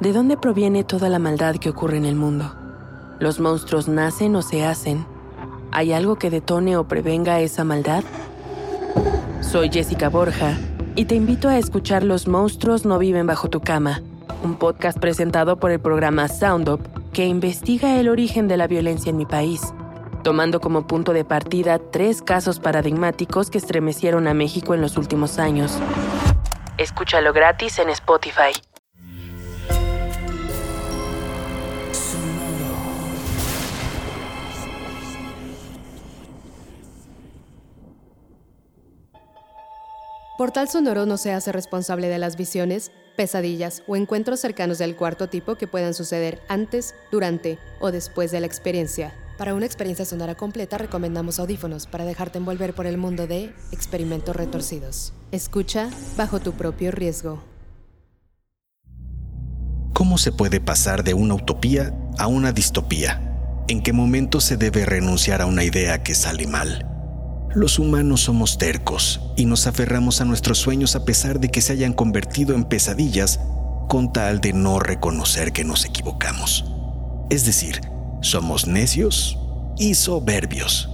¿De 0.00 0.12
dónde 0.12 0.36
proviene 0.36 0.82
toda 0.82 1.08
la 1.08 1.20
maldad 1.20 1.54
que 1.56 1.70
ocurre 1.70 1.96
en 1.96 2.04
el 2.04 2.16
mundo? 2.16 2.52
¿Los 3.20 3.38
monstruos 3.38 3.86
nacen 3.86 4.34
o 4.34 4.42
se 4.42 4.64
hacen? 4.64 5.06
¿Hay 5.70 5.92
algo 5.92 6.16
que 6.16 6.30
detone 6.30 6.76
o 6.76 6.88
prevenga 6.88 7.40
esa 7.40 7.62
maldad? 7.62 8.02
Soy 9.40 9.70
Jessica 9.70 10.08
Borja 10.08 10.58
y 10.96 11.04
te 11.04 11.14
invito 11.14 11.48
a 11.48 11.58
escuchar 11.58 12.02
Los 12.02 12.26
monstruos 12.26 12.84
no 12.84 12.98
viven 12.98 13.28
bajo 13.28 13.48
tu 13.48 13.60
cama, 13.60 14.02
un 14.42 14.56
podcast 14.56 14.98
presentado 14.98 15.58
por 15.58 15.70
el 15.70 15.78
programa 15.78 16.26
Sound 16.26 16.68
Up 16.68 16.80
que 17.12 17.26
investiga 17.26 18.00
el 18.00 18.08
origen 18.08 18.48
de 18.48 18.56
la 18.56 18.66
violencia 18.66 19.10
en 19.10 19.16
mi 19.16 19.26
país, 19.26 19.62
tomando 20.24 20.60
como 20.60 20.88
punto 20.88 21.12
de 21.12 21.24
partida 21.24 21.78
tres 21.78 22.20
casos 22.20 22.58
paradigmáticos 22.58 23.48
que 23.48 23.58
estremecieron 23.58 24.26
a 24.26 24.34
México 24.34 24.74
en 24.74 24.80
los 24.80 24.96
últimos 24.96 25.38
años. 25.38 25.78
Escúchalo 26.78 27.32
gratis 27.32 27.78
en 27.78 27.90
Spotify. 27.90 28.50
Portal 40.44 40.68
Sonoro 40.68 41.06
no 41.06 41.16
se 41.16 41.32
hace 41.32 41.52
responsable 41.52 42.08
de 42.08 42.18
las 42.18 42.36
visiones, 42.36 42.90
pesadillas 43.16 43.82
o 43.86 43.96
encuentros 43.96 44.40
cercanos 44.40 44.76
del 44.76 44.94
cuarto 44.94 45.30
tipo 45.30 45.54
que 45.54 45.66
puedan 45.66 45.94
suceder 45.94 46.42
antes, 46.48 46.94
durante 47.10 47.58
o 47.80 47.90
después 47.90 48.30
de 48.30 48.40
la 48.40 48.46
experiencia. 48.46 49.14
Para 49.38 49.54
una 49.54 49.64
experiencia 49.64 50.04
sonora 50.04 50.34
completa 50.34 50.76
recomendamos 50.76 51.38
audífonos 51.38 51.86
para 51.86 52.04
dejarte 52.04 52.36
envolver 52.36 52.74
por 52.74 52.84
el 52.84 52.98
mundo 52.98 53.26
de 53.26 53.54
experimentos 53.72 54.36
retorcidos. 54.36 55.14
Escucha 55.32 55.88
bajo 56.18 56.40
tu 56.40 56.52
propio 56.52 56.90
riesgo. 56.90 57.42
¿Cómo 59.94 60.18
se 60.18 60.30
puede 60.30 60.60
pasar 60.60 61.04
de 61.04 61.14
una 61.14 61.36
utopía 61.36 61.94
a 62.18 62.26
una 62.26 62.52
distopía? 62.52 63.64
¿En 63.66 63.82
qué 63.82 63.94
momento 63.94 64.42
se 64.42 64.58
debe 64.58 64.84
renunciar 64.84 65.40
a 65.40 65.46
una 65.46 65.64
idea 65.64 66.02
que 66.02 66.14
sale 66.14 66.46
mal? 66.46 66.93
Los 67.54 67.78
humanos 67.78 68.22
somos 68.22 68.58
tercos 68.58 69.20
y 69.36 69.46
nos 69.46 69.68
aferramos 69.68 70.20
a 70.20 70.24
nuestros 70.24 70.58
sueños 70.58 70.96
a 70.96 71.04
pesar 71.04 71.38
de 71.38 71.52
que 71.52 71.60
se 71.60 71.72
hayan 71.72 71.92
convertido 71.92 72.52
en 72.52 72.64
pesadillas 72.64 73.38
con 73.88 74.12
tal 74.12 74.40
de 74.40 74.52
no 74.52 74.80
reconocer 74.80 75.52
que 75.52 75.62
nos 75.62 75.84
equivocamos. 75.84 76.64
Es 77.30 77.46
decir, 77.46 77.80
somos 78.22 78.66
necios 78.66 79.38
y 79.78 79.94
soberbios. 79.94 80.90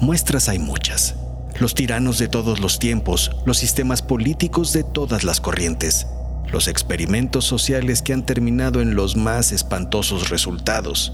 Muestras 0.00 0.48
hay 0.48 0.58
muchas. 0.58 1.14
Los 1.60 1.74
tiranos 1.74 2.18
de 2.18 2.26
todos 2.26 2.58
los 2.58 2.80
tiempos, 2.80 3.30
los 3.46 3.58
sistemas 3.58 4.02
políticos 4.02 4.72
de 4.72 4.82
todas 4.82 5.22
las 5.22 5.40
corrientes, 5.40 6.08
los 6.50 6.66
experimentos 6.66 7.44
sociales 7.44 8.02
que 8.02 8.12
han 8.12 8.26
terminado 8.26 8.80
en 8.80 8.96
los 8.96 9.14
más 9.14 9.52
espantosos 9.52 10.28
resultados. 10.28 11.12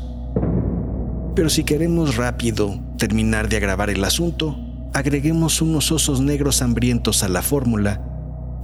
Pero 1.37 1.51
si 1.51 1.65
queremos 1.65 2.17
rápido 2.17 2.81
terminar 2.97 3.51
de 3.51 3.59
agravar 3.59 3.91
el 3.91 4.03
asunto, 4.05 4.59
agreguemos 4.93 5.63
unos 5.63 5.93
osos 5.93 6.21
negros 6.21 6.63
hambrientos 6.63 7.23
a 7.23 7.29
la 7.29 7.43
fórmula 7.43 8.03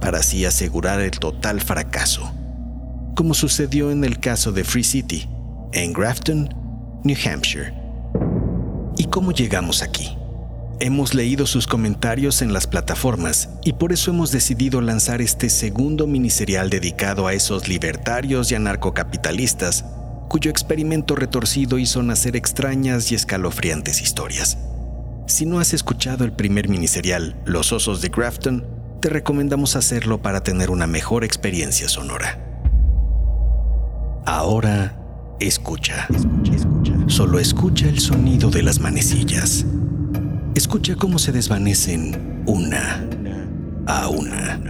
para 0.01 0.19
así 0.19 0.45
asegurar 0.45 0.99
el 0.99 1.11
total 1.11 1.61
fracaso, 1.61 2.31
como 3.15 3.33
sucedió 3.33 3.91
en 3.91 4.03
el 4.03 4.19
caso 4.19 4.51
de 4.51 4.63
Free 4.63 4.83
City, 4.83 5.29
en 5.73 5.93
Grafton, 5.93 6.49
New 7.03 7.17
Hampshire. 7.25 7.73
¿Y 8.97 9.05
cómo 9.05 9.31
llegamos 9.31 9.81
aquí? 9.81 10.17
Hemos 10.79 11.15
leído 11.15 11.47
sus 11.47 11.65
comentarios 11.65 12.43
en 12.43 12.53
las 12.53 12.67
plataformas 12.67 13.49
y 13.63 13.73
por 13.73 13.93
eso 13.93 14.11
hemos 14.11 14.31
decidido 14.31 14.79
lanzar 14.81 15.21
este 15.21 15.49
segundo 15.49 16.05
miniserial 16.05 16.69
dedicado 16.69 17.25
a 17.25 17.33
esos 17.33 17.67
libertarios 17.67 18.51
y 18.51 18.55
anarcocapitalistas 18.55 19.85
cuyo 20.27 20.51
experimento 20.51 21.15
retorcido 21.15 21.79
hizo 21.79 22.03
nacer 22.03 22.35
extrañas 22.35 23.11
y 23.11 23.15
escalofriantes 23.15 24.01
historias. 24.01 24.57
Si 25.27 25.45
no 25.45 25.59
has 25.59 25.73
escuchado 25.73 26.23
el 26.23 26.31
primer 26.31 26.69
miniserial, 26.69 27.35
Los 27.45 27.73
Osos 27.73 28.01
de 28.01 28.07
Grafton, 28.07 28.65
te 29.01 29.09
recomendamos 29.09 29.75
hacerlo 29.75 30.21
para 30.21 30.41
tener 30.41 30.69
una 30.69 30.87
mejor 30.87 31.25
experiencia 31.25 31.89
sonora. 31.89 32.39
Ahora, 34.25 34.97
escucha. 35.41 36.07
Solo 37.07 37.39
escucha 37.39 37.89
el 37.89 37.99
sonido 37.99 38.49
de 38.49 38.63
las 38.63 38.79
manecillas. 38.79 39.65
Escucha 40.55 40.95
cómo 40.95 41.19
se 41.19 41.33
desvanecen 41.33 42.43
una 42.45 43.05
a 43.85 44.07
una. 44.07 44.61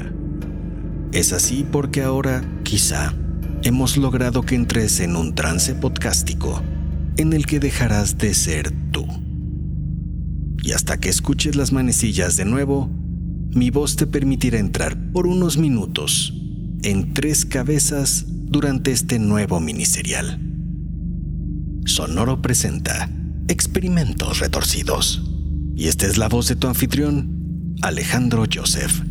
Es 1.12 1.34
así 1.34 1.68
porque 1.72 2.02
ahora, 2.02 2.44
quizá, 2.64 3.14
hemos 3.62 3.96
logrado 3.96 4.42
que 4.42 4.56
entres 4.56 5.02
en 5.02 5.18
un 5.18 5.36
trance 5.36 5.76
podcástico 5.76 6.64
en 7.18 7.34
el 7.34 7.46
que 7.46 7.60
dejarás 7.60 8.18
de 8.18 8.34
ser 8.34 8.74
y 10.68 10.74
hasta 10.74 11.00
que 11.00 11.08
escuches 11.08 11.56
las 11.56 11.72
manecillas 11.72 12.36
de 12.36 12.44
nuevo, 12.44 12.90
mi 13.56 13.70
voz 13.70 13.96
te 13.96 14.06
permitirá 14.06 14.60
entrar 14.60 14.98
por 15.14 15.26
unos 15.26 15.58
minutos 15.58 16.34
en 16.84 17.14
tres 17.14 17.46
cabezas 17.46 18.26
durante 18.28 18.92
este 18.92 19.18
nuevo 19.18 19.62
miniserial. 19.62 20.42
Sonoro 21.86 22.42
presenta 22.42 23.10
Experimentos 23.48 24.40
Retorcidos. 24.40 25.24
Y 25.74 25.88
esta 25.88 26.06
es 26.06 26.18
la 26.18 26.28
voz 26.28 26.50
de 26.50 26.58
tu 26.58 26.68
anfitrión, 26.68 27.74
Alejandro 27.82 28.44
Joseph. 28.54 29.04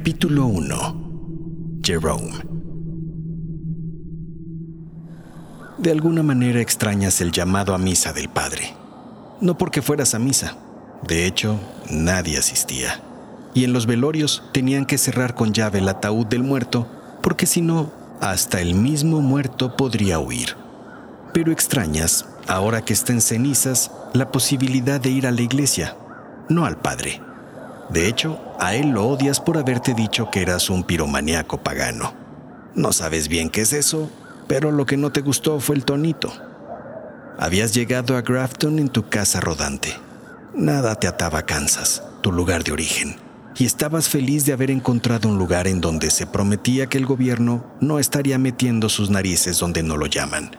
Capítulo 0.00 0.46
1 0.46 1.80
Jerome 1.84 2.32
De 5.76 5.90
alguna 5.90 6.22
manera 6.22 6.62
extrañas 6.62 7.20
el 7.20 7.32
llamado 7.32 7.74
a 7.74 7.78
misa 7.78 8.14
del 8.14 8.30
padre. 8.30 8.72
No 9.42 9.58
porque 9.58 9.82
fueras 9.82 10.14
a 10.14 10.18
misa. 10.18 10.56
De 11.06 11.26
hecho, 11.26 11.60
nadie 11.90 12.38
asistía. 12.38 13.02
Y 13.52 13.64
en 13.64 13.74
los 13.74 13.84
velorios 13.84 14.42
tenían 14.54 14.86
que 14.86 14.96
cerrar 14.96 15.34
con 15.34 15.52
llave 15.52 15.80
el 15.80 15.88
ataúd 15.90 16.24
del 16.24 16.44
muerto, 16.44 16.86
porque 17.22 17.44
si 17.44 17.60
no, 17.60 17.92
hasta 18.22 18.62
el 18.62 18.74
mismo 18.74 19.20
muerto 19.20 19.76
podría 19.76 20.18
huir. 20.18 20.56
Pero 21.34 21.52
extrañas, 21.52 22.24
ahora 22.48 22.86
que 22.86 22.94
está 22.94 23.12
en 23.12 23.20
cenizas, 23.20 23.90
la 24.14 24.32
posibilidad 24.32 24.98
de 24.98 25.10
ir 25.10 25.26
a 25.26 25.30
la 25.30 25.42
iglesia, 25.42 25.94
no 26.48 26.64
al 26.64 26.78
padre. 26.78 27.20
De 27.92 28.06
hecho, 28.06 28.40
a 28.58 28.74
él 28.74 28.90
lo 28.90 29.06
odias 29.06 29.40
por 29.40 29.58
haberte 29.58 29.94
dicho 29.94 30.30
que 30.30 30.42
eras 30.42 30.70
un 30.70 30.84
piromaníaco 30.84 31.58
pagano. 31.58 32.14
No 32.74 32.92
sabes 32.92 33.26
bien 33.26 33.50
qué 33.50 33.62
es 33.62 33.72
eso, 33.72 34.08
pero 34.46 34.70
lo 34.70 34.86
que 34.86 34.96
no 34.96 35.10
te 35.10 35.22
gustó 35.22 35.58
fue 35.58 35.74
el 35.74 35.84
tonito. 35.84 36.32
Habías 37.38 37.74
llegado 37.74 38.16
a 38.16 38.22
Grafton 38.22 38.78
en 38.78 38.88
tu 38.88 39.08
casa 39.08 39.40
rodante. 39.40 39.94
Nada 40.54 40.94
te 40.94 41.08
ataba 41.08 41.40
a 41.40 41.46
Kansas, 41.46 42.02
tu 42.20 42.30
lugar 42.30 42.62
de 42.62 42.72
origen, 42.72 43.16
y 43.56 43.64
estabas 43.64 44.08
feliz 44.08 44.44
de 44.44 44.52
haber 44.52 44.70
encontrado 44.70 45.28
un 45.28 45.38
lugar 45.38 45.66
en 45.66 45.80
donde 45.80 46.10
se 46.10 46.26
prometía 46.26 46.86
que 46.86 46.98
el 46.98 47.06
gobierno 47.06 47.64
no 47.80 47.98
estaría 47.98 48.38
metiendo 48.38 48.88
sus 48.88 49.10
narices 49.10 49.58
donde 49.58 49.82
no 49.82 49.96
lo 49.96 50.06
llaman. 50.06 50.50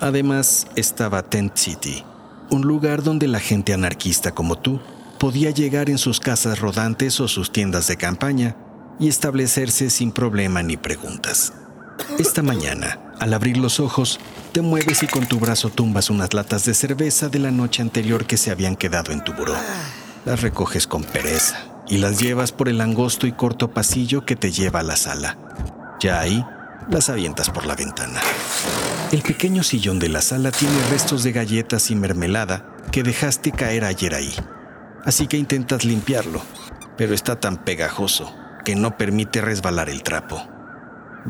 Además, 0.00 0.66
estaba 0.76 1.22
Tent 1.22 1.56
City, 1.56 2.02
un 2.50 2.62
lugar 2.62 3.02
donde 3.02 3.28
la 3.28 3.40
gente 3.40 3.72
anarquista 3.72 4.32
como 4.32 4.56
tú 4.56 4.80
podía 5.14 5.50
llegar 5.50 5.90
en 5.90 5.98
sus 5.98 6.20
casas 6.20 6.58
rodantes 6.60 7.20
o 7.20 7.28
sus 7.28 7.52
tiendas 7.52 7.86
de 7.86 7.96
campaña 7.96 8.56
y 8.98 9.08
establecerse 9.08 9.90
sin 9.90 10.12
problema 10.12 10.62
ni 10.62 10.76
preguntas. 10.76 11.52
Esta 12.18 12.42
mañana, 12.42 12.98
al 13.18 13.34
abrir 13.34 13.56
los 13.56 13.80
ojos, 13.80 14.18
te 14.52 14.60
mueves 14.60 15.02
y 15.02 15.06
con 15.06 15.26
tu 15.26 15.38
brazo 15.38 15.70
tumbas 15.70 16.10
unas 16.10 16.34
latas 16.34 16.64
de 16.64 16.74
cerveza 16.74 17.28
de 17.28 17.38
la 17.38 17.50
noche 17.50 17.82
anterior 17.82 18.26
que 18.26 18.36
se 18.36 18.50
habían 18.50 18.76
quedado 18.76 19.12
en 19.12 19.22
tu 19.22 19.32
buró. 19.32 19.54
Las 20.24 20.40
recoges 20.40 20.86
con 20.86 21.04
pereza 21.04 21.58
y 21.88 21.98
las 21.98 22.18
llevas 22.18 22.52
por 22.52 22.68
el 22.68 22.80
angosto 22.80 23.26
y 23.26 23.32
corto 23.32 23.70
pasillo 23.70 24.24
que 24.24 24.36
te 24.36 24.52
lleva 24.52 24.80
a 24.80 24.84
la 24.84 24.96
sala. 24.96 25.38
Ya 26.00 26.20
ahí, 26.20 26.44
las 26.90 27.08
avientas 27.08 27.50
por 27.50 27.66
la 27.66 27.76
ventana. 27.76 28.20
El 29.12 29.22
pequeño 29.22 29.62
sillón 29.62 29.98
de 29.98 30.08
la 30.08 30.22
sala 30.22 30.50
tiene 30.50 30.82
restos 30.90 31.22
de 31.22 31.32
galletas 31.32 31.90
y 31.90 31.94
mermelada 31.94 32.66
que 32.90 33.02
dejaste 33.02 33.52
caer 33.52 33.84
ayer 33.84 34.14
ahí 34.14 34.34
así 35.04 35.26
que 35.26 35.36
intentas 35.36 35.84
limpiarlo, 35.84 36.42
pero 36.96 37.14
está 37.14 37.40
tan 37.40 37.64
pegajoso 37.64 38.34
que 38.64 38.76
no 38.76 38.96
permite 38.96 39.40
resbalar 39.40 39.88
el 39.88 40.02
trapo. 40.02 40.42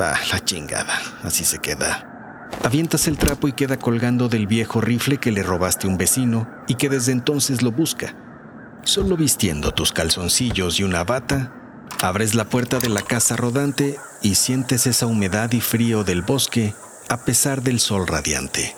Va, 0.01 0.15
la 0.33 0.45
chingada, 0.45 1.01
así 1.23 1.45
se 1.45 1.59
queda. 1.59 2.49
Avientas 2.63 3.09
el 3.09 3.19
trapo 3.19 3.49
y 3.49 3.53
queda 3.53 3.77
colgando 3.77 4.29
del 4.29 4.47
viejo 4.47 4.81
rifle 4.81 5.19
que 5.19 5.33
le 5.33 5.43
robaste 5.43 5.87
a 5.87 5.91
un 5.91 5.99
vecino 5.99 6.49
y 6.69 6.75
que 6.77 6.89
desde 6.89 7.13
entonces 7.13 7.63
lo 7.63 7.73
busca. 7.73 8.15
Solo 8.85 9.17
vistiendo 9.17 9.73
tus 9.73 9.93
calzoncillos 9.93 10.79
y 10.79 10.85
una 10.85 11.05
bata, 11.05 11.53
Abres 12.01 12.35
la 12.35 12.45
puerta 12.45 12.79
de 12.79 12.89
la 12.89 13.03
casa 13.03 13.37
rodante 13.37 13.99
y 14.21 14.35
sientes 14.35 14.87
esa 14.87 15.07
humedad 15.07 15.53
y 15.53 15.61
frío 15.61 16.05
del 16.05 16.23
bosque 16.23 16.75
a 17.09 17.25
pesar 17.25 17.63
del 17.63 17.81
sol 17.81 18.07
radiante. 18.07 18.75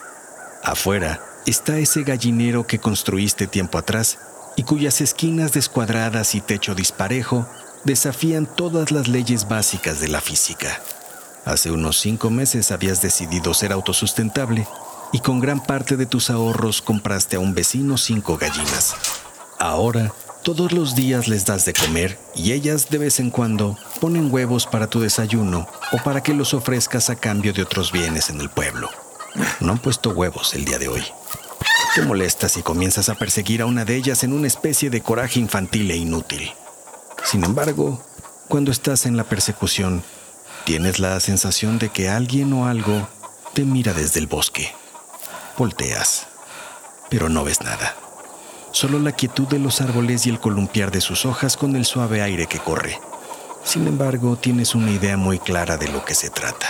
Afuera 0.63 1.21
está 1.47 1.79
ese 1.79 2.03
gallinero 2.03 2.67
que 2.67 2.79
construiste 2.79 3.47
tiempo 3.47 3.79
atrás 3.79 4.19
y 4.57 4.65
cuyas 4.65 5.01
esquinas 5.01 5.53
descuadradas 5.53 6.35
y 6.35 6.41
techo 6.41 6.75
disparejo 6.75 7.47
desafían 7.85 8.47
todas 8.47 8.91
las 8.91 9.07
leyes 9.07 9.49
básicas 9.49 10.01
de 10.01 10.09
la 10.09 10.21
física. 10.21 10.81
Hace 11.45 11.71
unos 11.71 12.01
cinco 12.01 12.31
meses 12.31 12.73
habías 12.73 13.01
decidido 13.03 13.55
ser 13.55 13.73
autosustentable 13.73 14.67
y 15.13 15.21
con 15.21 15.39
gran 15.39 15.63
parte 15.63 15.97
de 15.97 16.07
tus 16.07 16.31
ahorros 16.31 16.83
compraste 16.83 17.37
a 17.37 17.41
un 17.41 17.55
vecino 17.55 17.97
cinco 17.97 18.37
gallinas. 18.37 18.97
Ahora, 19.59 20.13
todos 20.43 20.73
los 20.73 20.95
días 20.95 21.29
les 21.29 21.45
das 21.45 21.65
de 21.65 21.73
comer 21.73 22.19
y 22.35 22.53
ellas 22.53 22.89
de 22.89 22.99
vez 22.99 23.21
en 23.21 23.31
cuando 23.31 23.77
ponen 24.01 24.33
huevos 24.33 24.67
para 24.67 24.89
tu 24.89 25.01
desayuno 25.01 25.69
o 25.93 25.99
para 25.99 26.23
que 26.23 26.35
los 26.35 26.55
ofrezcas 26.55 27.11
a 27.11 27.17
cambio 27.17 27.53
de 27.53 27.63
otros 27.63 27.93
bienes 27.93 28.31
en 28.31 28.41
el 28.41 28.51
pueblo. 28.51 28.89
No 29.61 29.73
han 29.73 29.79
puesto 29.79 30.11
huevos 30.11 30.55
el 30.55 30.65
día 30.65 30.79
de 30.79 30.89
hoy. 30.89 31.05
Te 31.97 32.03
molestas 32.03 32.59
y 32.59 32.63
comienzas 32.63 33.09
a 33.09 33.15
perseguir 33.15 33.63
a 33.63 33.65
una 33.65 33.87
de 33.87 33.97
ellas 33.97 34.23
en 34.23 34.35
una 34.35 34.47
especie 34.47 34.91
de 34.91 35.01
coraje 35.01 35.41
infantil 35.41 35.91
e 35.91 35.97
inútil. 35.97 36.53
Sin 37.25 37.43
embargo, 37.43 38.05
cuando 38.49 38.71
estás 38.71 39.07
en 39.07 39.17
la 39.17 39.25
persecución, 39.25 40.03
tienes 40.67 40.99
la 40.99 41.19
sensación 41.21 41.79
de 41.79 41.89
que 41.89 42.11
alguien 42.11 42.53
o 42.53 42.67
algo 42.67 43.09
te 43.55 43.65
mira 43.65 43.95
desde 43.95 44.21
el 44.21 44.27
bosque. 44.27 44.75
Volteas, 45.57 46.27
pero 47.09 47.31
no 47.31 47.45
ves 47.45 47.63
nada. 47.63 47.97
Solo 48.73 48.99
la 48.99 49.13
quietud 49.13 49.49
de 49.49 49.59
los 49.59 49.81
árboles 49.81 50.27
y 50.27 50.29
el 50.29 50.39
columpiar 50.39 50.91
de 50.91 51.01
sus 51.01 51.25
hojas 51.25 51.57
con 51.57 51.77
el 51.77 51.87
suave 51.87 52.21
aire 52.21 52.47
que 52.47 52.59
corre. 52.59 53.01
Sin 53.65 53.87
embargo, 53.87 54.37
tienes 54.37 54.75
una 54.75 54.91
idea 54.91 55.17
muy 55.17 55.39
clara 55.39 55.79
de 55.79 55.89
lo 55.89 56.05
que 56.05 56.15
se 56.15 56.29
trata. 56.29 56.69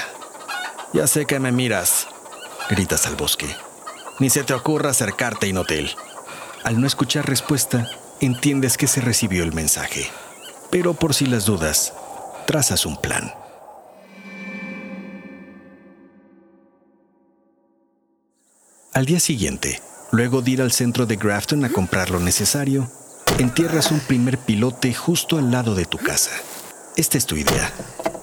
Ya 0.92 1.08
sé 1.08 1.26
que 1.26 1.40
me 1.40 1.50
miras, 1.50 2.06
gritas 2.70 3.08
al 3.08 3.16
bosque. 3.16 3.65
Ni 4.18 4.30
se 4.30 4.44
te 4.44 4.54
ocurra 4.54 4.90
acercarte, 4.90 5.46
Inotel. 5.46 5.90
Al 6.64 6.80
no 6.80 6.86
escuchar 6.86 7.28
respuesta, 7.28 7.86
entiendes 8.20 8.78
que 8.78 8.86
se 8.86 9.02
recibió 9.02 9.44
el 9.44 9.52
mensaje. 9.52 10.10
Pero 10.70 10.94
por 10.94 11.12
si 11.12 11.26
las 11.26 11.44
dudas, 11.44 11.92
trazas 12.46 12.86
un 12.86 12.96
plan. 12.96 13.34
Al 18.94 19.04
día 19.04 19.20
siguiente, 19.20 19.82
luego 20.12 20.40
de 20.40 20.52
ir 20.52 20.62
al 20.62 20.72
centro 20.72 21.04
de 21.04 21.16
Grafton 21.16 21.66
a 21.66 21.68
comprar 21.68 22.08
lo 22.08 22.18
necesario, 22.18 22.90
entierras 23.38 23.90
un 23.90 24.00
primer 24.00 24.38
pilote 24.38 24.94
justo 24.94 25.36
al 25.36 25.50
lado 25.50 25.74
de 25.74 25.84
tu 25.84 25.98
casa. 25.98 26.30
Esta 26.96 27.18
es 27.18 27.26
tu 27.26 27.36
idea. 27.36 27.70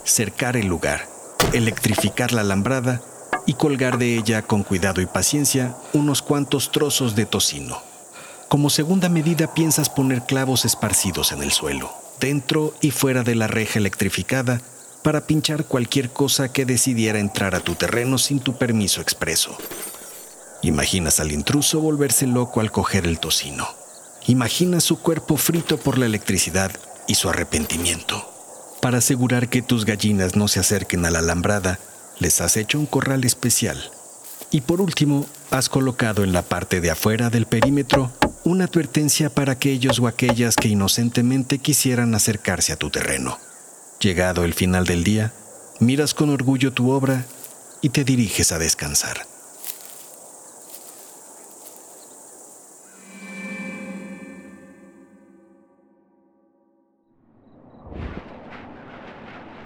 Cercar 0.03 0.57
el 0.57 0.65
lugar, 0.65 1.07
electrificar 1.53 2.33
la 2.33 2.41
alambrada 2.41 3.03
y 3.45 3.53
colgar 3.53 3.97
de 3.97 4.17
ella 4.17 4.41
con 4.41 4.63
cuidado 4.63 5.01
y 5.01 5.05
paciencia 5.05 5.75
unos 5.93 6.21
cuantos 6.21 6.71
trozos 6.71 7.15
de 7.15 7.25
tocino. 7.25 7.81
Como 8.47 8.69
segunda 8.69 9.09
medida 9.09 9.53
piensas 9.53 9.89
poner 9.89 10.23
clavos 10.23 10.65
esparcidos 10.65 11.31
en 11.31 11.41
el 11.41 11.51
suelo, 11.51 11.91
dentro 12.19 12.73
y 12.81 12.91
fuera 12.91 13.23
de 13.23 13.35
la 13.35 13.47
reja 13.47 13.79
electrificada, 13.79 14.61
para 15.01 15.27
pinchar 15.27 15.65
cualquier 15.65 16.11
cosa 16.11 16.51
que 16.51 16.65
decidiera 16.65 17.19
entrar 17.19 17.55
a 17.55 17.59
tu 17.59 17.75
terreno 17.75 18.17
sin 18.17 18.39
tu 18.39 18.57
permiso 18.57 19.01
expreso. 19.01 19.57
Imaginas 20.61 21.19
al 21.19 21.31
intruso 21.31 21.81
volverse 21.81 22.25
loco 22.25 22.61
al 22.61 22.71
coger 22.71 23.05
el 23.05 23.19
tocino. 23.19 23.67
Imaginas 24.27 24.85
su 24.85 24.99
cuerpo 24.99 25.35
frito 25.35 25.77
por 25.77 25.97
la 25.97 26.05
electricidad 26.05 26.71
y 27.05 27.15
su 27.15 27.29
arrepentimiento. 27.29 28.29
Para 28.81 28.99
asegurar 28.99 29.49
que 29.49 29.61
tus 29.61 29.83
gallinas 29.83 30.37
no 30.37 30.47
se 30.47 30.61
acerquen 30.61 31.05
a 31.05 31.11
la 31.11 31.19
alambrada, 31.19 31.79
les 32.19 32.41
has 32.41 32.57
hecho 32.57 32.79
un 32.79 32.85
corral 32.85 33.23
especial. 33.23 33.91
Y 34.51 34.61
por 34.61 34.81
último, 34.81 35.25
has 35.51 35.69
colocado 35.69 36.23
en 36.23 36.33
la 36.33 36.41
parte 36.41 36.81
de 36.81 36.91
afuera 36.91 37.29
del 37.29 37.45
perímetro 37.45 38.11
una 38.43 38.65
advertencia 38.65 39.29
para 39.29 39.53
aquellos 39.53 39.99
o 39.99 40.07
aquellas 40.07 40.55
que 40.55 40.67
inocentemente 40.67 41.59
quisieran 41.59 42.13
acercarse 42.13 42.73
a 42.73 42.75
tu 42.75 42.89
terreno. 42.89 43.39
Llegado 43.99 44.43
el 44.43 44.53
final 44.53 44.85
del 44.85 45.03
día, 45.03 45.33
miras 45.79 46.13
con 46.13 46.29
orgullo 46.29 46.73
tu 46.73 46.91
obra 46.91 47.25
y 47.81 47.89
te 47.89 48.03
diriges 48.03 48.51
a 48.51 48.59
descansar. 48.59 49.32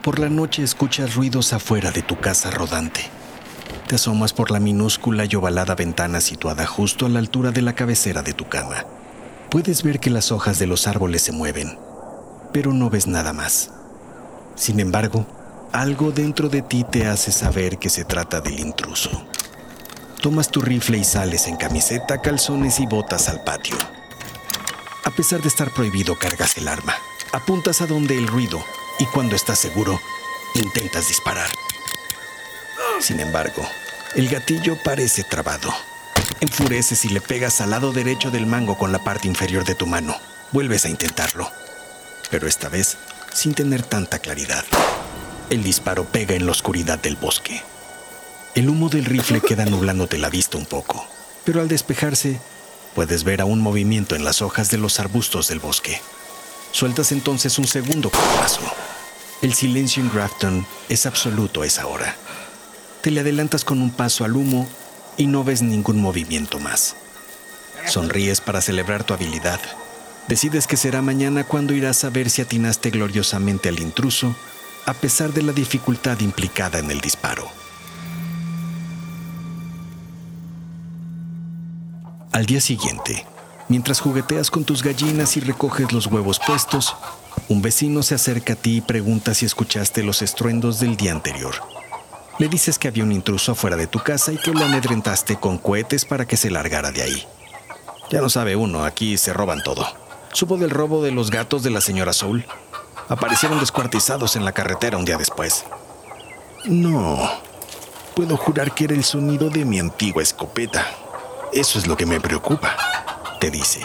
Por 0.08 0.20
la 0.20 0.30
noche 0.30 0.64
escuchas 0.64 1.16
ruidos 1.16 1.52
afuera 1.52 1.92
de 1.92 2.02
tu 2.02 2.18
casa 2.18 2.50
rodante. 2.50 3.02
Te 3.88 3.96
asomas 3.96 4.32
por 4.32 4.52
la 4.52 4.62
minúscula 4.62 5.26
y 5.30 5.36
ovalada 5.36 5.76
ventana 5.76 6.22
situada 6.22 6.66
justo 6.66 7.06
a 7.06 7.10
la 7.10 7.20
altura 7.20 7.52
de 7.52 7.62
la 7.62 7.76
cabecera 7.76 8.22
de 8.22 8.32
tu 8.32 8.48
cama. 8.48 8.86
Puedes 9.52 9.84
ver 9.84 10.00
que 10.00 10.10
las 10.10 10.32
hojas 10.32 10.60
de 10.60 10.66
los 10.66 10.88
árboles 10.88 11.24
se 11.24 11.34
mueven, 11.34 11.78
pero 12.54 12.72
no 12.72 12.90
ves 12.90 13.06
nada 13.06 13.34
más. 13.34 13.72
Sin 14.56 14.80
embargo, 14.80 15.28
algo 15.74 16.14
dentro 16.14 16.48
de 16.48 16.62
ti 16.62 16.86
te 16.90 17.06
hace 17.06 17.34
saber 17.34 17.78
que 17.78 17.90
se 17.90 18.06
trata 18.06 18.40
del 18.40 18.62
intruso. 18.62 19.10
Tomas 20.22 20.48
tu 20.48 20.62
rifle 20.62 21.00
y 21.00 21.04
sales 21.04 21.48
en 21.48 21.58
camiseta, 21.58 22.22
calzones 22.22 22.80
y 22.80 22.86
botas 22.86 23.28
al 23.28 23.44
patio. 23.44 23.76
A 25.04 25.12
pesar 25.12 25.42
de 25.42 25.50
estar 25.50 25.70
prohibido, 25.74 26.16
cargas 26.18 26.56
el 26.56 26.70
arma. 26.70 26.94
Apuntas 27.34 27.82
a 27.82 27.88
donde 27.88 28.18
el 28.18 28.28
ruido 28.28 28.64
y 29.00 29.06
cuando 29.06 29.36
estás 29.36 29.60
seguro, 29.60 30.00
intentas 30.56 31.08
disparar. 31.08 31.50
Sin 33.00 33.20
embargo, 33.20 33.68
el 34.16 34.30
gatillo 34.30 34.78
parece 34.84 35.24
trabado. 35.24 35.74
Enfureces 36.40 37.06
y 37.06 37.10
le 37.10 37.22
pegas 37.22 37.62
al 37.62 37.72
lado 37.72 37.92
derecho 37.92 38.32
del 38.32 38.46
mango 38.46 38.78
con 38.78 38.92
la 38.92 39.04
parte 39.04 39.28
inferior 39.28 39.64
de 39.66 39.76
tu 39.76 39.86
mano. 39.86 40.16
Vuelves 40.52 40.86
a 40.86 40.90
intentarlo, 40.90 41.52
pero 42.32 42.48
esta 42.48 42.70
vez 42.70 42.98
sin 43.34 43.54
tener 43.54 43.84
tanta 43.84 44.20
claridad. 44.20 44.66
El 45.50 45.64
disparo 45.64 46.06
pega 46.06 46.36
en 46.36 46.46
la 46.46 46.52
oscuridad 46.52 47.00
del 47.00 47.16
bosque. 47.16 47.62
El 48.56 48.70
humo 48.70 48.90
del 48.90 49.06
rifle 49.06 49.42
queda 49.42 49.66
nublándote 49.66 50.18
la 50.18 50.30
vista 50.30 50.58
un 50.58 50.66
poco, 50.66 51.06
pero 51.46 51.62
al 51.62 51.68
despejarse, 51.68 52.40
puedes 52.96 53.24
ver 53.24 53.42
aún 53.42 53.62
movimiento 53.62 54.16
en 54.16 54.26
las 54.26 54.42
hojas 54.42 54.72
de 54.72 54.78
los 54.78 55.00
arbustos 55.00 55.48
del 55.48 55.60
bosque. 55.60 56.02
Sueltas 56.72 57.12
entonces 57.12 57.58
un 57.58 57.68
segundo 57.68 58.10
paso. 58.10 58.62
El 59.42 59.54
silencio 59.54 60.04
en 60.04 60.12
Grafton 60.12 60.66
es 60.90 61.06
absoluto 61.06 61.62
a 61.62 61.66
esa 61.66 61.88
hora. 61.88 62.16
Te 63.02 63.12
le 63.12 63.22
adelantas 63.22 63.64
con 63.64 63.82
un 63.82 63.92
paso 63.92 64.26
al 64.26 64.36
humo 64.36 64.68
y 65.18 65.28
no 65.28 65.44
ves 65.44 65.62
ningún 65.62 66.02
movimiento 66.02 66.60
más. 66.60 66.96
Sonríes 67.86 68.42
para 68.42 68.62
celebrar 68.62 69.04
tu 69.04 69.14
habilidad. 69.14 69.60
Decides 70.28 70.68
que 70.68 70.76
será 70.76 71.02
mañana 71.02 71.46
cuando 71.46 71.74
irás 71.74 72.04
a 72.04 72.10
ver 72.10 72.30
si 72.30 72.42
atinaste 72.42 72.90
gloriosamente 72.90 73.70
al 73.70 73.80
intruso, 73.80 74.36
a 74.86 74.94
pesar 74.94 75.34
de 75.34 75.42
la 75.42 75.54
dificultad 75.54 76.20
implicada 76.20 76.80
en 76.80 76.92
el 76.92 77.00
disparo. 77.00 77.50
Al 82.32 82.46
día 82.46 82.62
siguiente, 82.62 83.26
mientras 83.70 84.00
jugueteas 84.00 84.52
con 84.52 84.64
tus 84.64 84.84
gallinas 84.84 85.38
y 85.38 85.42
recoges 85.42 85.92
los 85.92 86.08
huevos 86.08 86.40
puestos, 86.40 86.96
un 87.50 87.62
vecino 87.62 88.04
se 88.04 88.16
acerca 88.16 88.54
a 88.54 88.56
ti 88.56 88.78
y 88.78 88.82
pregunta 88.82 89.34
si 89.34 89.46
escuchaste 89.46 90.04
los 90.04 90.22
estruendos 90.22 90.80
del 90.80 90.98
día 90.98 91.12
anterior. 91.12 91.56
Le 92.40 92.48
dices 92.48 92.78
que 92.78 92.88
había 92.88 93.04
un 93.04 93.12
intruso 93.12 93.54
afuera 93.54 93.76
de 93.76 93.88
tu 93.88 94.00
casa 94.00 94.32
y 94.32 94.38
que 94.38 94.52
lo 94.52 94.64
amedrentaste 94.64 95.38
con 95.38 95.58
cohetes 95.58 96.06
para 96.06 96.26
que 96.26 96.38
se 96.38 96.52
largara 96.52 96.92
de 96.92 97.02
ahí. 97.02 97.28
Ya 98.10 98.22
no 98.22 98.30
sabe 98.30 98.56
uno, 98.56 98.86
aquí 98.86 99.18
se 99.18 99.34
roban 99.34 99.64
todo. 99.64 99.86
Supo 100.34 100.58
del 100.58 100.70
robo 100.70 101.04
de 101.04 101.12
los 101.12 101.32
gatos 101.32 101.64
de 101.64 101.72
la 101.72 101.82
señora 101.82 102.14
Soul. 102.14 102.46
Aparecieron 103.10 103.60
descuartizados 103.60 104.36
en 104.36 104.46
la 104.46 104.52
carretera 104.52 104.98
un 104.98 105.06
día 105.06 105.18
después. 105.18 105.66
No, 106.66 107.30
puedo 108.16 108.38
jurar 108.38 108.74
que 108.74 108.84
era 108.84 108.94
el 108.94 109.04
sonido 109.04 109.50
de 109.50 109.66
mi 109.66 109.80
antigua 109.80 110.22
escopeta. 110.22 110.86
Eso 111.54 111.80
es 111.80 111.88
lo 111.88 111.96
que 111.96 112.06
me 112.06 112.20
preocupa, 112.20 112.76
te 113.40 113.52
dice. 113.52 113.82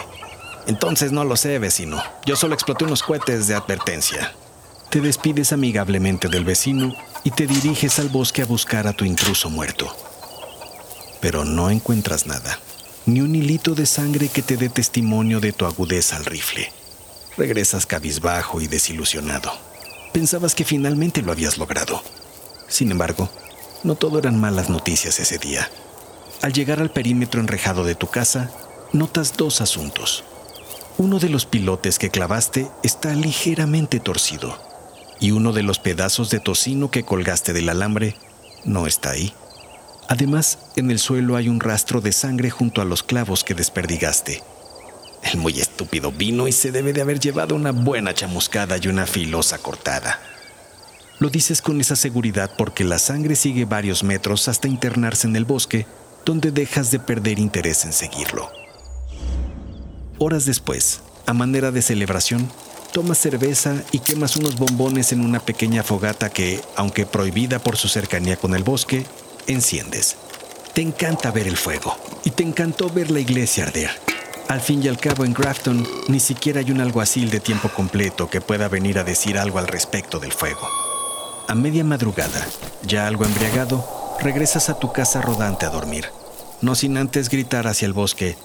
Entonces 0.67 1.11
no 1.11 1.23
lo 1.23 1.35
sé, 1.35 1.59
vecino. 1.59 2.01
Yo 2.25 2.35
solo 2.35 2.53
exploté 2.53 2.85
unos 2.85 3.03
cohetes 3.03 3.47
de 3.47 3.55
advertencia. 3.55 4.33
Te 4.89 5.01
despides 5.01 5.51
amigablemente 5.51 6.27
del 6.27 6.45
vecino 6.45 6.95
y 7.23 7.31
te 7.31 7.47
diriges 7.47 7.99
al 7.99 8.09
bosque 8.09 8.41
a 8.41 8.45
buscar 8.45 8.87
a 8.87 8.93
tu 8.93 9.05
intruso 9.05 9.49
muerto. 9.49 9.95
Pero 11.19 11.45
no 11.45 11.69
encuentras 11.69 12.27
nada, 12.27 12.59
ni 13.05 13.21
un 13.21 13.35
hilito 13.35 13.75
de 13.75 13.85
sangre 13.85 14.29
que 14.29 14.41
te 14.41 14.57
dé 14.57 14.69
testimonio 14.69 15.39
de 15.39 15.51
tu 15.51 15.65
agudeza 15.65 16.17
al 16.17 16.25
rifle. 16.25 16.71
Regresas 17.37 17.85
cabizbajo 17.85 18.61
y 18.61 18.67
desilusionado. 18.67 19.51
Pensabas 20.11 20.53
que 20.53 20.63
finalmente 20.63 21.21
lo 21.21 21.31
habías 21.31 21.57
logrado. 21.57 22.01
Sin 22.67 22.91
embargo, 22.91 23.29
no 23.83 23.95
todo 23.95 24.19
eran 24.19 24.39
malas 24.39 24.69
noticias 24.69 25.19
ese 25.19 25.39
día. 25.39 25.69
Al 26.41 26.53
llegar 26.53 26.79
al 26.79 26.91
perímetro 26.91 27.41
enrejado 27.41 27.83
de 27.83 27.95
tu 27.95 28.07
casa, 28.07 28.51
notas 28.93 29.35
dos 29.35 29.59
asuntos. 29.59 30.23
Uno 30.99 31.17
de 31.17 31.29
los 31.29 31.47
pilotes 31.47 31.97
que 31.97 32.11
clavaste 32.11 32.69
está 32.83 33.13
ligeramente 33.15 33.99
torcido 33.99 34.55
y 35.19 35.31
uno 35.31 35.51
de 35.51 35.63
los 35.63 35.79
pedazos 35.79 36.29
de 36.29 36.39
tocino 36.39 36.91
que 36.91 37.03
colgaste 37.03 37.53
del 37.53 37.69
alambre 37.69 38.15
no 38.65 38.85
está 38.85 39.11
ahí. 39.11 39.33
Además, 40.07 40.59
en 40.75 40.91
el 40.91 40.99
suelo 40.99 41.35
hay 41.35 41.49
un 41.49 41.59
rastro 41.59 42.01
de 42.01 42.11
sangre 42.11 42.51
junto 42.51 42.81
a 42.81 42.85
los 42.85 43.01
clavos 43.01 43.43
que 43.43 43.55
desperdigaste. 43.55 44.43
El 45.23 45.39
muy 45.39 45.59
estúpido 45.59 46.11
vino 46.11 46.47
y 46.47 46.51
se 46.51 46.71
debe 46.71 46.93
de 46.93 47.01
haber 47.01 47.19
llevado 47.19 47.55
una 47.55 47.71
buena 47.71 48.13
chamuscada 48.13 48.77
y 48.77 48.89
una 48.89 49.07
filosa 49.07 49.57
cortada. 49.57 50.19
Lo 51.17 51.29
dices 51.29 51.61
con 51.61 51.81
esa 51.81 51.95
seguridad 51.95 52.51
porque 52.57 52.83
la 52.83 52.99
sangre 52.99 53.35
sigue 53.35 53.65
varios 53.65 54.03
metros 54.03 54.47
hasta 54.47 54.67
internarse 54.67 55.25
en 55.25 55.35
el 55.35 55.45
bosque, 55.45 55.87
donde 56.25 56.51
dejas 56.51 56.91
de 56.91 56.99
perder 56.99 57.39
interés 57.39 57.85
en 57.85 57.93
seguirlo. 57.93 58.62
Horas 60.19 60.45
después, 60.45 61.01
a 61.25 61.33
manera 61.33 61.71
de 61.71 61.81
celebración, 61.81 62.49
tomas 62.91 63.17
cerveza 63.17 63.83
y 63.91 63.99
quemas 63.99 64.37
unos 64.37 64.57
bombones 64.57 65.11
en 65.11 65.21
una 65.25 65.39
pequeña 65.39 65.83
fogata 65.83 66.29
que, 66.29 66.61
aunque 66.75 67.05
prohibida 67.05 67.59
por 67.59 67.77
su 67.77 67.87
cercanía 67.87 68.37
con 68.37 68.53
el 68.53 68.63
bosque, 68.63 69.05
enciendes. 69.47 70.15
Te 70.73 70.81
encanta 70.81 71.31
ver 71.31 71.47
el 71.47 71.57
fuego 71.57 71.97
y 72.23 72.29
te 72.29 72.43
encantó 72.43 72.89
ver 72.89 73.09
la 73.11 73.19
iglesia 73.19 73.63
arder. 73.65 73.89
Al 74.47 74.61
fin 74.61 74.83
y 74.83 74.87
al 74.87 74.99
cabo 74.99 75.25
en 75.25 75.33
Grafton 75.33 75.87
ni 76.07 76.19
siquiera 76.19 76.59
hay 76.59 76.69
un 76.69 76.81
alguacil 76.81 77.31
de 77.31 77.39
tiempo 77.39 77.69
completo 77.69 78.29
que 78.29 78.41
pueda 78.41 78.67
venir 78.67 78.99
a 78.99 79.03
decir 79.03 79.39
algo 79.39 79.57
al 79.57 79.67
respecto 79.67 80.19
del 80.19 80.31
fuego. 80.31 80.67
A 81.47 81.55
media 81.55 81.83
madrugada, 81.83 82.45
ya 82.85 83.07
algo 83.07 83.25
embriagado, 83.25 84.15
regresas 84.21 84.69
a 84.69 84.77
tu 84.77 84.91
casa 84.91 85.21
rodante 85.21 85.65
a 85.65 85.69
dormir, 85.69 86.05
no 86.61 86.75
sin 86.75 86.97
antes 86.97 87.29
gritar 87.29 87.67
hacia 87.67 87.87
el 87.87 87.93
bosque, 87.93 88.37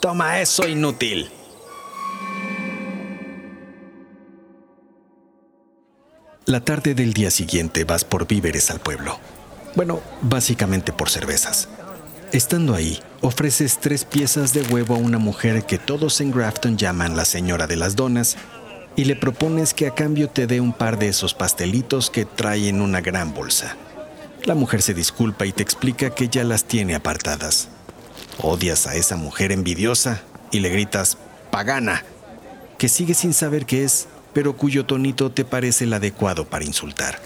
Toma 0.00 0.40
eso, 0.40 0.68
inútil. 0.68 1.28
La 6.46 6.60
tarde 6.64 6.94
del 6.94 7.12
día 7.12 7.30
siguiente 7.30 7.84
vas 7.84 8.04
por 8.04 8.26
víveres 8.28 8.70
al 8.70 8.78
pueblo. 8.78 9.18
Bueno, 9.74 10.00
básicamente 10.22 10.92
por 10.92 11.10
cervezas. 11.10 11.68
Estando 12.32 12.74
ahí, 12.74 13.00
ofreces 13.22 13.78
tres 13.80 14.04
piezas 14.04 14.54
de 14.54 14.62
huevo 14.62 14.94
a 14.94 14.98
una 14.98 15.18
mujer 15.18 15.64
que 15.64 15.78
todos 15.78 16.20
en 16.20 16.30
Grafton 16.30 16.78
llaman 16.78 17.16
la 17.16 17.24
señora 17.24 17.66
de 17.66 17.76
las 17.76 17.96
donas 17.96 18.36
y 18.94 19.04
le 19.04 19.16
propones 19.16 19.74
que 19.74 19.88
a 19.88 19.94
cambio 19.94 20.28
te 20.28 20.46
dé 20.46 20.60
un 20.60 20.72
par 20.72 20.98
de 20.98 21.08
esos 21.08 21.34
pastelitos 21.34 22.08
que 22.08 22.24
trae 22.24 22.68
en 22.68 22.82
una 22.82 23.00
gran 23.00 23.34
bolsa. 23.34 23.76
La 24.44 24.54
mujer 24.54 24.80
se 24.80 24.94
disculpa 24.94 25.44
y 25.44 25.52
te 25.52 25.62
explica 25.62 26.14
que 26.14 26.28
ya 26.28 26.44
las 26.44 26.64
tiene 26.64 26.94
apartadas. 26.94 27.68
Odias 28.40 28.86
a 28.86 28.94
esa 28.94 29.16
mujer 29.16 29.50
envidiosa 29.50 30.22
y 30.52 30.60
le 30.60 30.68
gritas, 30.68 31.18
pagana, 31.50 32.04
que 32.78 32.88
sigue 32.88 33.14
sin 33.14 33.34
saber 33.34 33.66
qué 33.66 33.84
es, 33.84 34.06
pero 34.32 34.56
cuyo 34.56 34.86
tonito 34.86 35.32
te 35.32 35.44
parece 35.44 35.84
el 35.84 35.92
adecuado 35.92 36.44
para 36.44 36.64
insultar. 36.64 37.20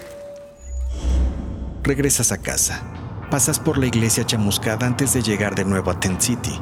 Regresas 1.83 2.31
a 2.31 2.39
casa. 2.39 2.81
Pasas 3.29 3.59
por 3.59 3.77
la 3.77 3.85
iglesia 3.85 4.25
chamuscada 4.25 4.87
antes 4.87 5.13
de 5.13 5.21
llegar 5.21 5.53
de 5.53 5.65
nuevo 5.65 5.91
a 5.91 5.99
Tent 5.99 6.19
City. 6.19 6.59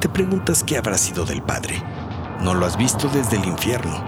Te 0.00 0.08
preguntas 0.08 0.62
qué 0.62 0.76
habrá 0.76 0.96
sido 0.96 1.24
del 1.24 1.42
padre. 1.42 1.82
No 2.42 2.54
lo 2.54 2.66
has 2.66 2.76
visto 2.76 3.08
desde 3.08 3.38
el 3.38 3.44
infierno. 3.44 4.04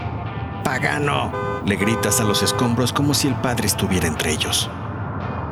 ¡Pagano! 0.63 1.33
Le 1.67 1.77
gritas 1.77 2.21
a 2.21 2.25
los 2.25 2.43
escombros 2.43 2.93
como 2.93 3.15
si 3.15 3.29
el 3.29 3.35
padre 3.35 3.67
estuviera 3.67 4.07
entre 4.07 4.33
ellos. 4.33 4.71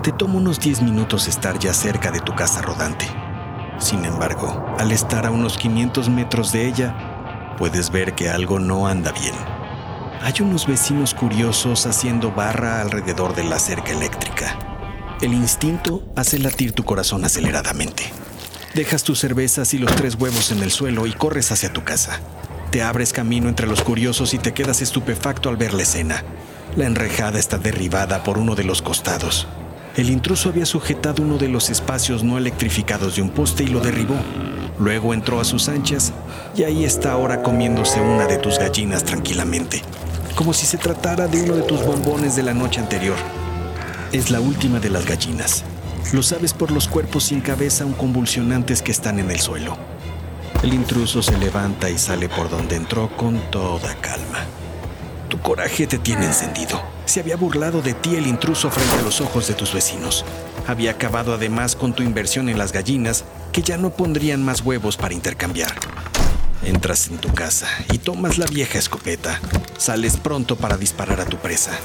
Te 0.02 0.12
toma 0.12 0.36
unos 0.36 0.60
10 0.60 0.82
minutos 0.82 1.28
estar 1.28 1.58
ya 1.58 1.74
cerca 1.74 2.10
de 2.10 2.20
tu 2.20 2.34
casa 2.34 2.62
rodante. 2.62 3.06
Sin 3.80 4.04
embargo, 4.04 4.74
al 4.78 4.92
estar 4.92 5.26
a 5.26 5.30
unos 5.30 5.56
500 5.56 6.10
metros 6.10 6.52
de 6.52 6.68
ella, 6.68 7.54
puedes 7.58 7.90
ver 7.90 8.14
que 8.14 8.28
algo 8.28 8.58
no 8.58 8.86
anda 8.86 9.10
bien. 9.12 9.34
Hay 10.20 10.34
unos 10.40 10.66
vecinos 10.66 11.14
curiosos 11.14 11.86
haciendo 11.86 12.30
barra 12.30 12.82
alrededor 12.82 13.34
de 13.34 13.44
la 13.44 13.58
cerca 13.58 13.92
eléctrica. 13.92 14.58
El 15.22 15.32
instinto 15.32 16.06
hace 16.14 16.38
latir 16.38 16.72
tu 16.72 16.84
corazón 16.84 17.24
aceleradamente. 17.24 18.04
Dejas 18.74 19.02
tus 19.02 19.18
cervezas 19.18 19.72
y 19.72 19.78
los 19.78 19.94
tres 19.96 20.14
huevos 20.14 20.52
en 20.52 20.62
el 20.62 20.70
suelo 20.70 21.06
y 21.06 21.12
corres 21.12 21.50
hacia 21.50 21.72
tu 21.72 21.82
casa. 21.82 22.20
Te 22.70 22.82
abres 22.82 23.14
camino 23.14 23.48
entre 23.48 23.66
los 23.66 23.82
curiosos 23.82 24.34
y 24.34 24.38
te 24.38 24.52
quedas 24.52 24.82
estupefacto 24.82 25.48
al 25.48 25.56
ver 25.56 25.72
la 25.72 25.82
escena. 25.82 26.22
La 26.76 26.86
enrejada 26.86 27.38
está 27.38 27.56
derribada 27.56 28.22
por 28.22 28.38
uno 28.38 28.54
de 28.54 28.64
los 28.64 28.82
costados. 28.82 29.48
El 29.96 30.08
intruso 30.08 30.48
había 30.48 30.66
sujetado 30.66 31.22
uno 31.22 31.36
de 31.36 31.48
los 31.48 31.68
espacios 31.68 32.22
no 32.22 32.38
electrificados 32.38 33.16
de 33.16 33.22
un 33.22 33.30
poste 33.30 33.64
y 33.64 33.66
lo 33.66 33.80
derribó. 33.80 34.14
Luego 34.78 35.12
entró 35.12 35.40
a 35.40 35.44
sus 35.44 35.68
anchas 35.68 36.12
y 36.56 36.62
ahí 36.62 36.84
está 36.84 37.12
ahora 37.12 37.42
comiéndose 37.42 38.00
una 38.00 38.26
de 38.26 38.38
tus 38.38 38.58
gallinas 38.58 39.04
tranquilamente, 39.04 39.82
como 40.36 40.54
si 40.54 40.64
se 40.64 40.78
tratara 40.78 41.26
de 41.26 41.42
uno 41.42 41.56
de 41.56 41.62
tus 41.62 41.84
bombones 41.84 42.36
de 42.36 42.44
la 42.44 42.54
noche 42.54 42.80
anterior. 42.80 43.16
Es 44.12 44.30
la 44.30 44.40
última 44.40 44.78
de 44.78 44.90
las 44.90 45.06
gallinas. 45.06 45.64
Lo 46.12 46.22
sabes 46.22 46.54
por 46.54 46.70
los 46.70 46.86
cuerpos 46.86 47.24
sin 47.24 47.40
cabeza 47.40 47.84
aún 47.84 47.92
convulsionantes 47.92 48.82
que 48.82 48.92
están 48.92 49.18
en 49.18 49.30
el 49.30 49.40
suelo. 49.40 49.76
El 50.62 50.72
intruso 50.72 51.20
se 51.20 51.36
levanta 51.36 51.90
y 51.90 51.98
sale 51.98 52.28
por 52.28 52.48
donde 52.48 52.76
entró 52.76 53.10
con 53.16 53.38
toda 53.50 53.94
calma. 53.96 54.46
Tu 55.30 55.40
coraje 55.40 55.86
te 55.86 55.96
tiene 55.96 56.26
encendido. 56.26 56.82
Se 57.04 57.20
había 57.20 57.36
burlado 57.36 57.82
de 57.82 57.94
ti 57.94 58.16
el 58.16 58.26
intruso 58.26 58.68
frente 58.68 58.96
a 58.96 59.02
los 59.02 59.20
ojos 59.20 59.46
de 59.46 59.54
tus 59.54 59.72
vecinos. 59.72 60.24
Había 60.66 60.90
acabado 60.90 61.32
además 61.32 61.76
con 61.76 61.92
tu 61.92 62.02
inversión 62.02 62.48
en 62.48 62.58
las 62.58 62.72
gallinas, 62.72 63.24
que 63.52 63.62
ya 63.62 63.76
no 63.76 63.90
pondrían 63.90 64.44
más 64.44 64.62
huevos 64.62 64.96
para 64.96 65.14
intercambiar. 65.14 65.72
Entras 66.64 67.06
en 67.06 67.18
tu 67.18 67.32
casa 67.32 67.68
y 67.92 67.98
tomas 67.98 68.38
la 68.38 68.46
vieja 68.46 68.80
escopeta. 68.80 69.38
Sales 69.78 70.16
pronto 70.16 70.56
para 70.56 70.76
disparar 70.76 71.20
a 71.20 71.26
tu 71.26 71.36
presa. 71.36 71.78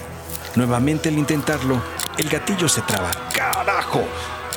Nuevamente 0.56 1.10
al 1.10 1.20
intentarlo, 1.20 1.80
el 2.18 2.28
gatillo 2.30 2.68
se 2.68 2.82
traba. 2.82 3.12
¡Carajo! 3.32 4.04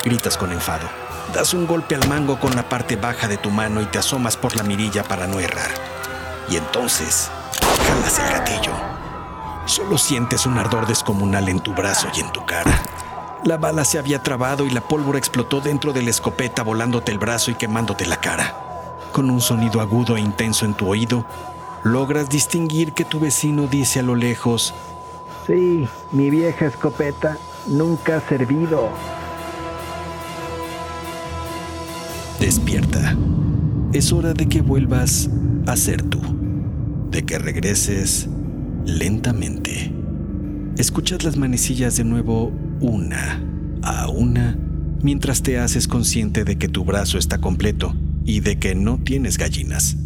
gritas 0.03 0.35
con 0.35 0.51
enfado. 0.51 0.89
Das 1.35 1.53
un 1.53 1.67
golpe 1.67 1.93
al 1.93 2.07
mango 2.09 2.39
con 2.39 2.55
la 2.55 2.67
parte 2.67 2.95
baja 2.95 3.27
de 3.27 3.37
tu 3.37 3.51
mano 3.51 3.83
y 3.83 3.85
te 3.85 3.99
asomas 3.99 4.35
por 4.35 4.55
la 4.55 4.63
mirilla 4.63 5.03
para 5.03 5.27
no 5.27 5.39
errar. 5.39 5.69
Y 6.49 6.55
entonces 6.55 7.29
jalas 7.67 8.19
el 8.19 8.31
gatillo. 8.31 8.73
Solo 9.65 9.97
sientes 9.97 10.45
un 10.47 10.57
ardor 10.57 10.87
descomunal 10.87 11.47
en 11.47 11.59
tu 11.59 11.73
brazo 11.73 12.07
y 12.15 12.21
en 12.21 12.31
tu 12.31 12.43
cara. 12.45 12.81
La 13.43 13.57
bala 13.57 13.85
se 13.85 13.99
había 13.99 14.23
trabado 14.23 14.65
y 14.65 14.71
la 14.71 14.81
pólvora 14.81 15.19
explotó 15.19 15.61
dentro 15.61 15.93
de 15.93 16.01
la 16.01 16.09
escopeta 16.09 16.63
volándote 16.63 17.11
el 17.11 17.19
brazo 17.19 17.51
y 17.51 17.55
quemándote 17.55 18.05
la 18.05 18.19
cara. 18.19 18.55
Con 19.11 19.29
un 19.29 19.41
sonido 19.41 19.79
agudo 19.79 20.17
e 20.17 20.21
intenso 20.21 20.65
en 20.65 20.73
tu 20.73 20.89
oído, 20.89 21.23
logras 21.83 22.29
distinguir 22.29 22.93
que 22.93 23.05
tu 23.05 23.19
vecino 23.19 23.67
dice 23.67 23.99
a 23.99 24.03
lo 24.03 24.15
lejos, 24.15 24.73
Sí, 25.47 25.87
mi 26.11 26.29
vieja 26.29 26.65
escopeta 26.65 27.37
nunca 27.67 28.17
ha 28.17 28.21
servido. 28.21 28.89
Despierta. 32.39 33.15
Es 33.93 34.11
hora 34.11 34.33
de 34.33 34.47
que 34.47 34.61
vuelvas 34.61 35.29
a 35.65 35.75
ser 35.75 36.03
tú 36.03 36.38
que 37.23 37.39
regreses 37.39 38.27
lentamente. 38.85 39.91
Escuchas 40.77 41.23
las 41.23 41.37
manecillas 41.37 41.97
de 41.97 42.03
nuevo 42.03 42.51
una 42.79 43.43
a 43.81 44.09
una 44.09 44.57
mientras 45.01 45.43
te 45.43 45.59
haces 45.59 45.87
consciente 45.87 46.43
de 46.43 46.57
que 46.57 46.67
tu 46.67 46.83
brazo 46.85 47.17
está 47.17 47.39
completo 47.39 47.95
y 48.25 48.41
de 48.41 48.59
que 48.59 48.75
no 48.75 48.99
tienes 48.99 49.37
gallinas. 49.37 49.97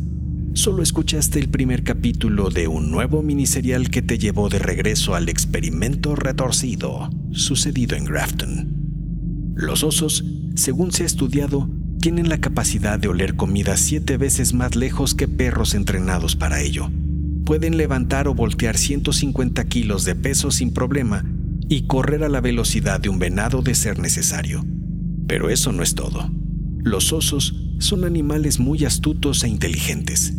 Solo 0.54 0.84
escuchaste 0.84 1.40
el 1.40 1.50
primer 1.50 1.84
capítulo 1.84 2.50
de 2.50 2.68
un 2.68 2.92
nuevo 2.92 3.24
miniserial 3.24 3.90
que 3.90 4.04
te 4.04 4.20
llevó 4.20 4.50
de 4.50 4.60
regreso 4.60 5.16
al 5.16 5.28
experimento 5.30 6.16
retorcido 6.16 7.10
sucedido 7.32 7.96
en 7.96 8.06
Grafton. 8.06 9.54
Los 9.56 9.84
osos, 9.84 10.24
según 10.56 10.92
se 10.92 11.04
ha 11.04 11.06
estudiado, 11.08 11.70
tienen 12.00 12.30
la 12.30 12.38
capacidad 12.38 13.00
de 13.00 13.08
oler 13.08 13.36
comida 13.36 13.78
siete 13.78 14.18
veces 14.18 14.54
más 14.54 14.76
lejos 14.76 15.16
que 15.16 15.28
perros 15.28 15.74
entrenados 15.74 16.36
para 16.36 16.62
ello. 16.62 16.92
Pueden 17.46 17.78
levantar 17.78 18.28
o 18.28 18.34
voltear 18.34 18.78
150 18.78 19.64
kilos 19.66 20.06
de 20.06 20.16
peso 20.16 20.52
sin 20.52 20.74
problema 20.74 21.26
y 21.70 21.88
correr 21.88 22.24
a 22.24 22.30
la 22.30 22.42
velocidad 22.42 23.00
de 23.00 23.10
un 23.10 23.20
venado 23.20 23.62
de 23.62 23.76
ser 23.76 24.00
necesario. 24.00 24.66
Pero 25.28 25.50
eso 25.50 25.72
no 25.72 25.84
es 25.84 25.96
todo. 25.96 26.30
Los 26.84 27.14
osos 27.14 27.56
son 27.80 28.06
animales 28.06 28.60
muy 28.60 28.86
astutos 28.86 29.44
e 29.44 29.50
inteligentes. 29.50 30.34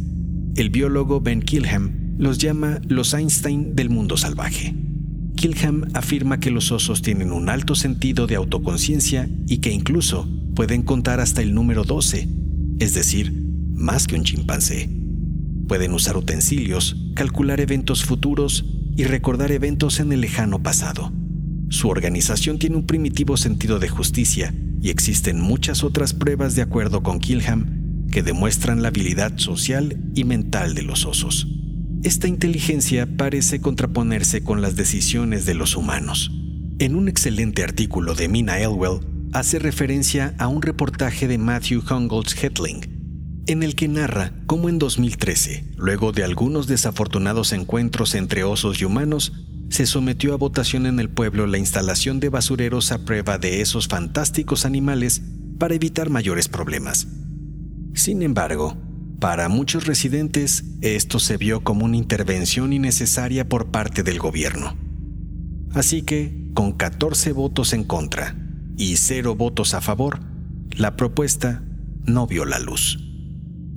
El 0.56 0.70
biólogo 0.70 1.20
Ben 1.20 1.42
Kilham 1.42 2.16
los 2.18 2.38
llama 2.38 2.80
los 2.86 3.12
Einstein 3.12 3.74
del 3.74 3.90
mundo 3.90 4.16
salvaje. 4.16 4.74
Kilham 5.36 5.88
afirma 5.94 6.38
que 6.38 6.50
los 6.50 6.70
osos 6.70 7.02
tienen 7.02 7.32
un 7.32 7.48
alto 7.48 7.74
sentido 7.74 8.26
de 8.26 8.36
autoconciencia 8.36 9.28
y 9.48 9.58
que 9.58 9.72
incluso 9.72 10.28
pueden 10.54 10.82
contar 10.82 11.20
hasta 11.20 11.42
el 11.42 11.54
número 11.54 11.84
12, 11.84 12.28
es 12.78 12.94
decir, 12.94 13.32
más 13.72 14.06
que 14.06 14.14
un 14.14 14.22
chimpancé. 14.22 15.03
Pueden 15.68 15.92
usar 15.92 16.16
utensilios, 16.16 16.96
calcular 17.14 17.60
eventos 17.60 18.04
futuros 18.04 18.64
y 18.96 19.04
recordar 19.04 19.50
eventos 19.52 20.00
en 20.00 20.12
el 20.12 20.20
lejano 20.20 20.62
pasado. 20.62 21.12
Su 21.68 21.88
organización 21.88 22.58
tiene 22.58 22.76
un 22.76 22.86
primitivo 22.86 23.36
sentido 23.36 23.78
de 23.78 23.88
justicia 23.88 24.54
y 24.80 24.90
existen 24.90 25.40
muchas 25.40 25.82
otras 25.82 26.12
pruebas 26.12 26.54
de 26.54 26.62
acuerdo 26.62 27.02
con 27.02 27.18
Kilham 27.18 28.06
que 28.10 28.22
demuestran 28.22 28.82
la 28.82 28.88
habilidad 28.88 29.38
social 29.38 29.98
y 30.14 30.24
mental 30.24 30.74
de 30.74 30.82
los 30.82 31.04
osos. 31.04 31.48
Esta 32.04 32.28
inteligencia 32.28 33.08
parece 33.16 33.60
contraponerse 33.60 34.44
con 34.44 34.60
las 34.60 34.76
decisiones 34.76 35.46
de 35.46 35.54
los 35.54 35.74
humanos. 35.74 36.30
En 36.78 36.94
un 36.94 37.08
excelente 37.08 37.64
artículo 37.64 38.14
de 38.14 38.28
Mina 38.28 38.60
Elwell, 38.60 39.00
hace 39.32 39.58
referencia 39.58 40.34
a 40.38 40.46
un 40.46 40.60
reportaje 40.60 41.26
de 41.26 41.38
Matthew 41.38 41.82
Hungolds 41.90 42.36
Hetling, 42.40 42.93
en 43.46 43.62
el 43.62 43.74
que 43.74 43.88
narra 43.88 44.32
cómo 44.46 44.68
en 44.68 44.78
2013, 44.78 45.72
luego 45.76 46.12
de 46.12 46.24
algunos 46.24 46.66
desafortunados 46.66 47.52
encuentros 47.52 48.14
entre 48.14 48.44
osos 48.44 48.80
y 48.80 48.84
humanos, 48.84 49.32
se 49.68 49.86
sometió 49.86 50.34
a 50.34 50.36
votación 50.36 50.86
en 50.86 51.00
el 51.00 51.10
pueblo 51.10 51.46
la 51.46 51.58
instalación 51.58 52.20
de 52.20 52.28
basureros 52.28 52.92
a 52.92 53.04
prueba 53.04 53.38
de 53.38 53.60
esos 53.60 53.88
fantásticos 53.88 54.64
animales 54.64 55.22
para 55.58 55.74
evitar 55.74 56.10
mayores 56.10 56.48
problemas. 56.48 57.06
Sin 57.94 58.22
embargo, 58.22 58.76
para 59.20 59.48
muchos 59.48 59.86
residentes 59.86 60.64
esto 60.80 61.18
se 61.18 61.36
vio 61.36 61.62
como 61.62 61.84
una 61.84 61.96
intervención 61.96 62.72
innecesaria 62.72 63.48
por 63.48 63.70
parte 63.70 64.02
del 64.02 64.18
gobierno. 64.18 64.76
Así 65.72 66.02
que, 66.02 66.50
con 66.54 66.72
14 66.72 67.32
votos 67.32 67.72
en 67.72 67.84
contra 67.84 68.36
y 68.76 68.96
0 68.96 69.34
votos 69.34 69.74
a 69.74 69.80
favor, 69.80 70.20
la 70.70 70.96
propuesta 70.96 71.62
no 72.04 72.26
vio 72.26 72.44
la 72.44 72.58
luz. 72.58 73.03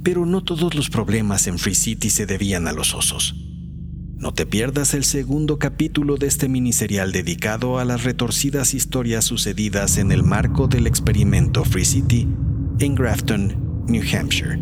Pero 0.08 0.26
no 0.26 0.42
todos 0.42 0.74
los 0.74 0.90
problemas 0.90 1.48
en 1.48 1.60
Free 1.60 1.76
City 1.76 2.10
se 2.10 2.26
debían 2.26 2.70
a 2.70 2.72
los 2.72 2.94
osos. 2.94 3.36
No 4.16 4.34
te 4.34 4.46
pierdas 4.46 4.94
el 4.94 5.04
segundo 5.04 5.60
capítulo 5.60 6.16
de 6.16 6.28
este 6.28 6.48
miniserial 6.48 7.12
dedicado 7.12 7.78
a 7.78 7.84
las 7.84 8.06
retorcidas 8.06 8.74
historias 8.74 9.26
sucedidas 9.26 9.98
en 9.98 10.14
el 10.14 10.24
marco 10.24 10.70
del 10.70 10.88
experimento 10.88 11.66
Free 11.66 11.84
City 11.84 12.26
en 12.80 12.96
Grafton, 12.96 13.84
New 13.90 14.02
Hampshire. 14.02 14.58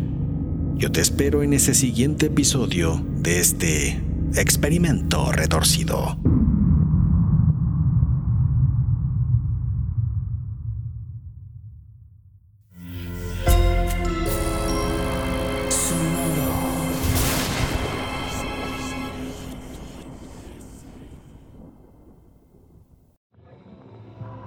Yo 0.78 0.90
te 0.90 1.00
espero 1.00 1.44
en 1.44 1.52
ese 1.52 1.74
siguiente 1.74 2.26
episodio 2.26 3.00
de 3.20 3.38
este 3.38 4.02
experimento 4.34 5.30
retorcido. 5.30 6.18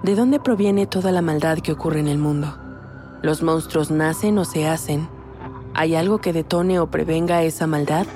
¿De 0.02 0.14
dónde 0.14 0.40
proviene 0.40 0.86
toda 0.86 1.12
la 1.12 1.20
maldad 1.20 1.58
que 1.58 1.72
ocurre 1.72 2.00
en 2.00 2.08
el 2.08 2.16
mundo? 2.16 2.56
¿Los 3.20 3.42
monstruos 3.42 3.90
nacen 3.90 4.38
o 4.38 4.46
se 4.46 4.66
hacen? 4.66 5.06
¿Hay 5.74 5.94
algo 5.94 6.22
que 6.22 6.32
detone 6.32 6.78
o 6.80 6.90
prevenga 6.90 7.42
esa 7.42 7.66
maldad? 7.66 8.06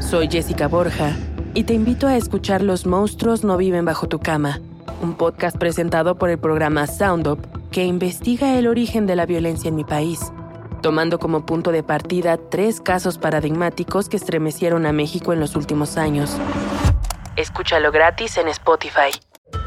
Soy 0.00 0.28
Jessica 0.30 0.66
Borja 0.66 1.14
y 1.52 1.64
te 1.64 1.74
invito 1.74 2.06
a 2.06 2.16
escuchar 2.16 2.62
Los 2.62 2.86
monstruos 2.86 3.44
no 3.44 3.58
viven 3.58 3.84
bajo 3.84 4.08
tu 4.08 4.18
cama, 4.18 4.60
un 5.02 5.18
podcast 5.18 5.58
presentado 5.58 6.16
por 6.16 6.30
el 6.30 6.38
programa 6.38 6.86
Sound 6.86 7.28
Up 7.28 7.46
que 7.70 7.84
investiga 7.84 8.54
el 8.54 8.66
origen 8.66 9.04
de 9.04 9.14
la 9.14 9.26
violencia 9.26 9.68
en 9.68 9.76
mi 9.76 9.84
país, 9.84 10.32
tomando 10.80 11.18
como 11.18 11.44
punto 11.44 11.70
de 11.70 11.82
partida 11.82 12.38
tres 12.38 12.80
casos 12.80 13.18
paradigmáticos 13.18 14.08
que 14.08 14.16
estremecieron 14.16 14.86
a 14.86 14.92
México 14.92 15.34
en 15.34 15.40
los 15.40 15.54
últimos 15.54 15.98
años. 15.98 16.38
Escúchalo 17.36 17.92
gratis 17.92 18.38
en 18.38 18.48
Spotify. 18.48 19.10